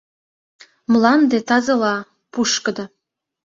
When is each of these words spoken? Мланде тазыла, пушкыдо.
Мланде 0.91 1.37
тазыла, 1.47 1.95
пушкыдо. 2.31 2.85